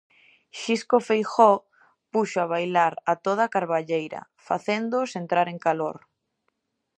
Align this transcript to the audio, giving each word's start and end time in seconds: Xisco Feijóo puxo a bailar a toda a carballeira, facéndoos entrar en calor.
Xisco 0.61 0.97
Feijóo 1.07 1.57
puxo 2.11 2.37
a 2.41 2.49
bailar 2.53 2.93
a 3.11 3.13
toda 3.25 3.41
a 3.45 3.53
carballeira, 3.55 4.21
facéndoos 4.47 5.11
entrar 5.21 5.47
en 5.53 5.57
calor. 5.65 5.97